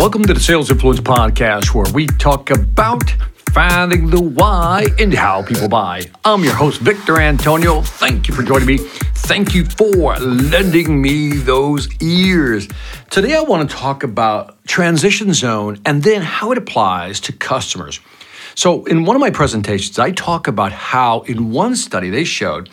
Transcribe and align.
Welcome 0.00 0.22
to 0.22 0.32
the 0.32 0.40
Sales 0.40 0.70
Influence 0.70 0.98
Podcast, 1.00 1.74
where 1.74 1.84
we 1.92 2.06
talk 2.06 2.48
about 2.48 3.10
finding 3.52 4.08
the 4.08 4.18
why 4.18 4.86
and 4.98 5.12
how 5.12 5.42
people 5.42 5.68
buy. 5.68 6.06
I'm 6.24 6.42
your 6.42 6.54
host, 6.54 6.80
Victor 6.80 7.20
Antonio. 7.20 7.82
Thank 7.82 8.26
you 8.26 8.34
for 8.34 8.42
joining 8.42 8.66
me. 8.66 8.78
Thank 8.78 9.54
you 9.54 9.66
for 9.66 10.16
lending 10.16 11.02
me 11.02 11.34
those 11.34 11.86
ears. 12.00 12.66
Today, 13.10 13.36
I 13.36 13.42
want 13.42 13.68
to 13.68 13.76
talk 13.76 14.02
about 14.02 14.64
transition 14.64 15.34
zone 15.34 15.78
and 15.84 16.02
then 16.02 16.22
how 16.22 16.50
it 16.50 16.56
applies 16.56 17.20
to 17.20 17.32
customers. 17.34 18.00
So, 18.54 18.86
in 18.86 19.04
one 19.04 19.16
of 19.16 19.20
my 19.20 19.30
presentations, 19.30 19.98
I 19.98 20.12
talk 20.12 20.48
about 20.48 20.72
how, 20.72 21.20
in 21.20 21.50
one 21.50 21.76
study, 21.76 22.08
they 22.08 22.24
showed 22.24 22.70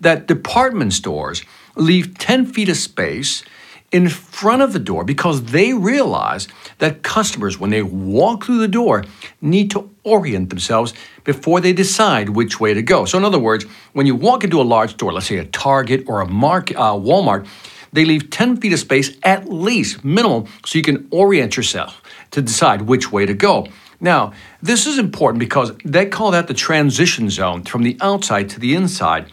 that 0.00 0.26
department 0.26 0.94
stores 0.94 1.42
leave 1.76 2.16
10 2.16 2.46
feet 2.46 2.70
of 2.70 2.78
space 2.78 3.44
in 3.92 4.08
front 4.08 4.62
of 4.62 4.72
the 4.72 4.78
door 4.78 5.04
because 5.04 5.44
they 5.46 5.72
realize 5.72 6.46
that 6.78 7.02
customers, 7.02 7.58
when 7.58 7.70
they 7.70 7.82
walk 7.82 8.44
through 8.44 8.58
the 8.58 8.68
door, 8.68 9.04
need 9.40 9.70
to 9.72 9.90
orient 10.04 10.50
themselves 10.50 10.94
before 11.24 11.60
they 11.60 11.72
decide 11.72 12.30
which 12.30 12.60
way 12.60 12.72
to 12.72 12.82
go. 12.82 13.04
So, 13.04 13.18
in 13.18 13.24
other 13.24 13.38
words, 13.38 13.64
when 13.92 14.06
you 14.06 14.14
walk 14.14 14.44
into 14.44 14.60
a 14.60 14.62
large 14.62 14.92
store, 14.92 15.12
let's 15.12 15.26
say 15.26 15.38
a 15.38 15.44
Target 15.44 16.04
or 16.06 16.20
a 16.20 16.24
uh, 16.24 16.28
Walmart, 16.28 17.46
they 17.92 18.04
leave 18.04 18.30
10 18.30 18.58
feet 18.58 18.72
of 18.72 18.78
space 18.78 19.16
at 19.24 19.48
least, 19.48 20.04
minimum, 20.04 20.46
so 20.64 20.78
you 20.78 20.84
can 20.84 21.08
orient 21.10 21.56
yourself 21.56 22.00
to 22.30 22.40
decide 22.40 22.82
which 22.82 23.10
way 23.10 23.26
to 23.26 23.34
go. 23.34 23.66
Now, 24.00 24.32
this 24.62 24.86
is 24.86 24.98
important 24.98 25.40
because 25.40 25.72
they 25.84 26.06
call 26.06 26.30
that 26.30 26.46
the 26.46 26.54
transition 26.54 27.28
zone 27.28 27.64
from 27.64 27.82
the 27.82 27.98
outside 28.00 28.48
to 28.50 28.60
the 28.60 28.74
inside. 28.74 29.30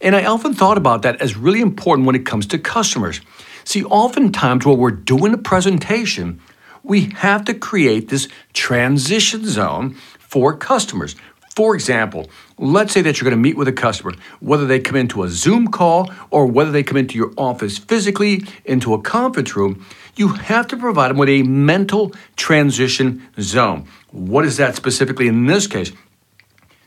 And 0.00 0.14
I 0.14 0.26
often 0.26 0.52
thought 0.52 0.76
about 0.76 1.02
that 1.02 1.20
as 1.20 1.36
really 1.36 1.60
important 1.60 2.06
when 2.06 2.14
it 2.14 2.26
comes 2.26 2.46
to 2.48 2.58
customers. 2.58 3.20
See, 3.64 3.84
oftentimes 3.84 4.66
while 4.66 4.76
we're 4.76 4.90
doing 4.90 5.34
a 5.34 5.38
presentation, 5.38 6.40
we 6.82 7.10
have 7.16 7.44
to 7.46 7.54
create 7.54 8.08
this 8.08 8.28
transition 8.52 9.46
zone 9.46 9.94
for 10.18 10.56
customers. 10.56 11.16
For 11.56 11.74
example, 11.74 12.28
let's 12.58 12.92
say 12.92 13.00
that 13.02 13.20
you're 13.20 13.30
going 13.30 13.40
to 13.40 13.48
meet 13.48 13.56
with 13.56 13.68
a 13.68 13.72
customer, 13.72 14.12
whether 14.40 14.66
they 14.66 14.80
come 14.80 14.96
into 14.96 15.22
a 15.22 15.28
Zoom 15.28 15.68
call 15.68 16.10
or 16.30 16.46
whether 16.46 16.72
they 16.72 16.82
come 16.82 16.96
into 16.96 17.16
your 17.16 17.32
office 17.36 17.78
physically, 17.78 18.42
into 18.64 18.92
a 18.92 19.00
conference 19.00 19.54
room, 19.54 19.86
you 20.16 20.28
have 20.28 20.66
to 20.68 20.76
provide 20.76 21.10
them 21.10 21.16
with 21.16 21.28
a 21.28 21.44
mental 21.44 22.12
transition 22.36 23.22
zone. 23.40 23.86
What 24.10 24.44
is 24.44 24.56
that 24.56 24.74
specifically 24.74 25.28
in 25.28 25.46
this 25.46 25.68
case? 25.68 25.92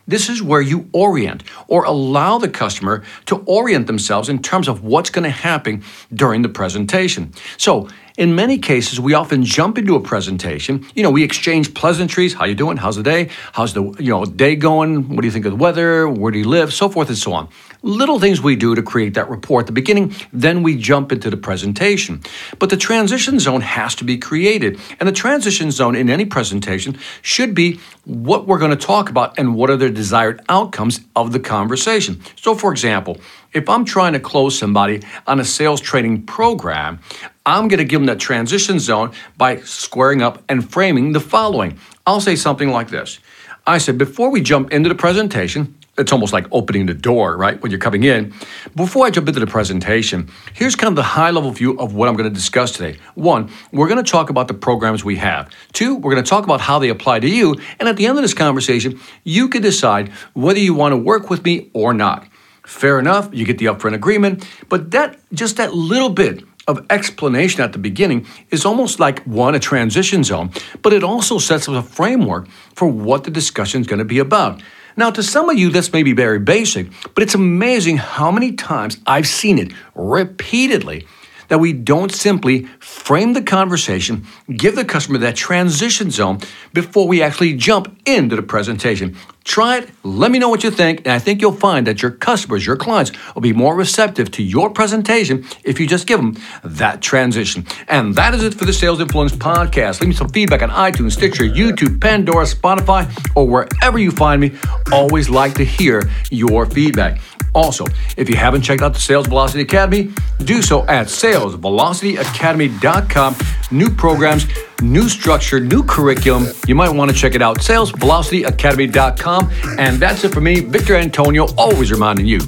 This 0.08 0.30
is 0.30 0.42
where 0.42 0.62
you 0.62 0.88
orient 0.94 1.44
or 1.68 1.84
allow 1.84 2.38
the 2.38 2.48
customer 2.48 3.04
to 3.26 3.36
orient 3.44 3.86
themselves 3.86 4.30
in 4.30 4.40
terms 4.40 4.66
of 4.66 4.82
what's 4.82 5.10
going 5.10 5.24
to 5.24 5.30
happen 5.30 5.84
during 6.12 6.40
the 6.40 6.48
presentation. 6.48 7.34
So, 7.58 7.88
in 8.16 8.34
many 8.34 8.58
cases, 8.58 8.98
we 8.98 9.14
often 9.14 9.44
jump 9.44 9.78
into 9.78 9.94
a 9.94 10.00
presentation. 10.00 10.84
You 10.94 11.04
know, 11.04 11.10
we 11.10 11.22
exchange 11.22 11.72
pleasantries. 11.74 12.34
How 12.34 12.46
you 12.46 12.56
doing? 12.56 12.76
How's 12.78 12.96
the 12.96 13.02
day? 13.04 13.28
How's 13.52 13.74
the 13.74 13.84
you 14.00 14.10
know 14.10 14.24
day 14.24 14.56
going? 14.56 15.10
What 15.10 15.20
do 15.20 15.26
you 15.26 15.30
think 15.30 15.44
of 15.44 15.52
the 15.52 15.56
weather? 15.56 16.08
Where 16.08 16.32
do 16.32 16.38
you 16.38 16.48
live? 16.48 16.72
So 16.72 16.88
forth 16.88 17.08
and 17.08 17.18
so 17.18 17.32
on. 17.34 17.48
Little 17.82 18.18
things 18.18 18.40
we 18.40 18.56
do 18.56 18.74
to 18.74 18.82
create 18.82 19.14
that 19.14 19.30
rapport 19.30 19.60
at 19.60 19.66
the 19.66 19.72
beginning. 19.72 20.12
Then 20.32 20.64
we 20.64 20.76
jump 20.76 21.12
into 21.12 21.30
the 21.30 21.36
presentation. 21.36 22.22
But 22.58 22.70
the 22.70 22.76
transition 22.76 23.38
zone 23.38 23.60
has 23.60 23.94
to 23.96 24.04
be 24.04 24.18
created, 24.18 24.80
and 24.98 25.08
the 25.08 25.12
transition 25.12 25.70
zone 25.70 25.94
in 25.94 26.10
any 26.10 26.24
presentation 26.24 26.98
should 27.22 27.54
be 27.54 27.78
what 28.04 28.48
we're 28.48 28.58
going 28.58 28.72
to 28.72 28.76
talk 28.76 29.10
about 29.10 29.38
and 29.38 29.54
what 29.54 29.70
are 29.70 29.76
the 29.76 29.90
desired 29.90 30.42
outcomes 30.48 31.00
of 31.14 31.32
the 31.32 31.38
conversation. 31.38 32.20
So, 32.34 32.56
for 32.56 32.72
example, 32.72 33.18
if 33.52 33.68
I'm 33.68 33.84
trying 33.84 34.12
to 34.14 34.20
close 34.20 34.58
somebody 34.58 35.02
on 35.26 35.38
a 35.38 35.44
sales 35.44 35.80
training 35.80 36.26
program, 36.26 36.98
I'm 37.46 37.68
going 37.68 37.78
to 37.78 37.84
give 37.84 38.00
them 38.00 38.06
that 38.06 38.18
transition 38.18 38.80
zone 38.80 39.12
by 39.36 39.60
squaring 39.60 40.20
up 40.20 40.42
and 40.48 40.68
framing 40.68 41.12
the 41.12 41.20
following. 41.20 41.78
I'll 42.06 42.20
say 42.20 42.34
something 42.34 42.70
like 42.70 42.90
this 42.90 43.20
I 43.68 43.76
said, 43.78 43.98
before 43.98 44.30
we 44.30 44.40
jump 44.40 44.72
into 44.72 44.88
the 44.88 44.94
presentation, 44.94 45.77
it's 45.98 46.12
almost 46.12 46.32
like 46.32 46.46
opening 46.52 46.86
the 46.86 46.94
door, 46.94 47.36
right? 47.36 47.60
When 47.60 47.70
you're 47.70 47.80
coming 47.80 48.04
in. 48.04 48.32
Before 48.76 49.04
I 49.04 49.10
jump 49.10 49.28
into 49.28 49.40
the 49.40 49.46
presentation, 49.46 50.30
here's 50.54 50.76
kind 50.76 50.90
of 50.90 50.96
the 50.96 51.02
high 51.02 51.30
level 51.30 51.50
view 51.50 51.78
of 51.78 51.94
what 51.94 52.08
I'm 52.08 52.14
going 52.14 52.28
to 52.28 52.34
discuss 52.34 52.72
today. 52.72 52.98
One, 53.14 53.50
we're 53.72 53.88
going 53.88 54.02
to 54.02 54.10
talk 54.10 54.30
about 54.30 54.48
the 54.48 54.54
programs 54.54 55.04
we 55.04 55.16
have. 55.16 55.50
Two, 55.72 55.96
we're 55.96 56.12
going 56.12 56.22
to 56.22 56.28
talk 56.28 56.44
about 56.44 56.60
how 56.60 56.78
they 56.78 56.88
apply 56.88 57.20
to 57.20 57.28
you. 57.28 57.56
And 57.80 57.88
at 57.88 57.96
the 57.96 58.06
end 58.06 58.16
of 58.16 58.22
this 58.22 58.34
conversation, 58.34 59.00
you 59.24 59.48
can 59.48 59.62
decide 59.62 60.10
whether 60.34 60.60
you 60.60 60.72
want 60.74 60.92
to 60.92 60.96
work 60.96 61.30
with 61.30 61.44
me 61.44 61.70
or 61.72 61.92
not. 61.92 62.26
Fair 62.64 62.98
enough, 62.98 63.30
you 63.32 63.44
get 63.44 63.58
the 63.58 63.66
upfront 63.66 63.94
agreement, 63.94 64.46
but 64.68 64.90
that 64.92 65.18
just 65.32 65.56
that 65.56 65.74
little 65.74 66.10
bit 66.10 66.44
of 66.68 66.84
explanation 66.90 67.62
at 67.62 67.72
the 67.72 67.78
beginning 67.78 68.26
is 68.50 68.66
almost 68.66 69.00
like 69.00 69.24
one, 69.24 69.54
a 69.54 69.58
transition 69.58 70.22
zone, 70.22 70.50
but 70.82 70.92
it 70.92 71.02
also 71.02 71.38
sets 71.38 71.66
up 71.66 71.74
a 71.74 71.82
framework 71.82 72.46
for 72.74 72.86
what 72.86 73.24
the 73.24 73.30
discussion 73.30 73.80
is 73.80 73.86
going 73.86 73.98
to 73.98 74.04
be 74.04 74.18
about. 74.18 74.62
Now, 74.98 75.12
to 75.12 75.22
some 75.22 75.48
of 75.48 75.56
you, 75.56 75.70
this 75.70 75.92
may 75.92 76.02
be 76.02 76.12
very 76.12 76.40
basic, 76.40 76.88
but 77.14 77.22
it's 77.22 77.36
amazing 77.36 77.98
how 77.98 78.32
many 78.32 78.50
times 78.50 78.98
I've 79.06 79.28
seen 79.28 79.60
it 79.60 79.70
repeatedly 79.94 81.06
that 81.48 81.58
we 81.58 81.72
don't 81.72 82.12
simply 82.12 82.64
frame 82.78 83.32
the 83.32 83.42
conversation, 83.42 84.26
give 84.56 84.76
the 84.76 84.84
customer 84.84 85.18
that 85.18 85.36
transition 85.36 86.10
zone 86.10 86.38
before 86.72 87.08
we 87.08 87.22
actually 87.22 87.54
jump 87.54 88.00
into 88.06 88.36
the 88.36 88.42
presentation. 88.42 89.16
Try 89.44 89.78
it, 89.78 89.90
let 90.02 90.30
me 90.30 90.38
know 90.38 90.50
what 90.50 90.62
you 90.62 90.70
think, 90.70 91.00
and 91.00 91.08
I 91.08 91.18
think 91.18 91.40
you'll 91.40 91.52
find 91.52 91.86
that 91.86 92.02
your 92.02 92.10
customers, 92.10 92.66
your 92.66 92.76
clients, 92.76 93.12
will 93.34 93.40
be 93.40 93.54
more 93.54 93.74
receptive 93.74 94.30
to 94.32 94.42
your 94.42 94.68
presentation 94.68 95.46
if 95.64 95.80
you 95.80 95.86
just 95.86 96.06
give 96.06 96.20
them 96.20 96.36
that 96.62 97.00
transition. 97.00 97.66
And 97.88 98.14
that 98.16 98.34
is 98.34 98.42
it 98.42 98.52
for 98.52 98.66
the 98.66 98.74
Sales 98.74 99.00
Influence 99.00 99.32
Podcast. 99.32 100.00
Leave 100.00 100.08
me 100.08 100.14
some 100.14 100.28
feedback 100.28 100.62
on 100.62 100.68
iTunes, 100.68 101.12
Stitcher, 101.12 101.44
YouTube, 101.44 101.98
Pandora, 101.98 102.44
Spotify, 102.44 103.10
or 103.34 103.46
wherever 103.46 103.98
you 103.98 104.10
find 104.10 104.40
me. 104.40 104.52
Always 104.92 105.30
like 105.30 105.54
to 105.54 105.64
hear 105.64 106.10
your 106.30 106.66
feedback. 106.66 107.18
Also, 107.54 107.86
if 108.16 108.28
you 108.28 108.36
haven't 108.36 108.62
checked 108.62 108.82
out 108.82 108.94
the 108.94 109.00
Sales 109.00 109.26
Velocity 109.26 109.62
Academy, 109.62 110.12
do 110.44 110.62
so 110.62 110.86
at 110.86 111.06
salesvelocityacademy.com. 111.06 113.36
New 113.70 113.90
programs, 113.90 114.46
new 114.82 115.08
structure, 115.08 115.60
new 115.60 115.82
curriculum. 115.82 116.46
You 116.66 116.74
might 116.74 116.90
want 116.90 117.10
to 117.10 117.16
check 117.16 117.34
it 117.34 117.40
out. 117.42 117.58
Salesvelocityacademy.com. 117.58 119.50
And 119.78 120.00
that's 120.00 120.24
it 120.24 120.32
for 120.32 120.40
me, 120.40 120.60
Victor 120.60 120.96
Antonio, 120.96 121.46
always 121.56 121.92
reminding 121.92 122.26
you 122.26 122.40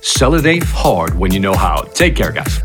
sell 0.00 0.34
it 0.34 0.44
ain't 0.44 0.64
hard 0.64 1.18
when 1.18 1.32
you 1.32 1.40
know 1.40 1.54
how. 1.54 1.80
Take 1.94 2.14
care, 2.14 2.30
guys. 2.30 2.60